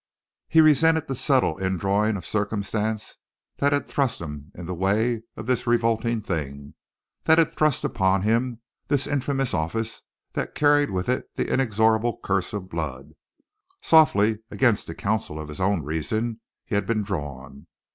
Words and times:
He 0.49 0.61
resented 0.61 1.05
the 1.07 1.13
subtle 1.13 1.59
indrawing 1.59 2.17
of 2.17 2.25
circumstance 2.25 3.17
that 3.59 3.71
had 3.71 3.87
thrust 3.87 4.19
him 4.19 4.51
in 4.55 4.65
the 4.65 4.73
way 4.73 5.21
of 5.37 5.45
this 5.45 5.67
revolting 5.67 6.23
thing, 6.23 6.73
that 7.25 7.37
had 7.37 7.51
thrust 7.51 7.83
upon 7.83 8.23
him 8.23 8.61
this 8.87 9.05
infamous 9.05 9.53
office 9.53 10.01
that 10.33 10.55
carried 10.55 10.89
with 10.89 11.07
it 11.07 11.29
the 11.35 11.53
inexorable 11.53 12.19
curse 12.23 12.51
of 12.51 12.67
blood. 12.67 13.11
Softly, 13.83 14.39
against 14.49 14.87
the 14.87 14.95
counsel 14.95 15.39
of 15.39 15.49
his 15.49 15.61
own 15.61 15.83
reason, 15.83 16.41
he 16.65 16.73
had 16.73 16.87
been 16.87 17.03
drawn. 17.03 17.67